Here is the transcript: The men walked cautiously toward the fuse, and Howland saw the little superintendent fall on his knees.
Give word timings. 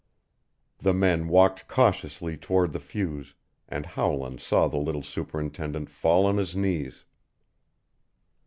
The 0.79 0.95
men 0.95 1.27
walked 1.27 1.67
cautiously 1.67 2.35
toward 2.35 2.71
the 2.71 2.79
fuse, 2.79 3.35
and 3.69 3.85
Howland 3.85 4.39
saw 4.41 4.67
the 4.67 4.79
little 4.79 5.03
superintendent 5.03 5.91
fall 5.91 6.25
on 6.25 6.37
his 6.37 6.55
knees. 6.55 7.05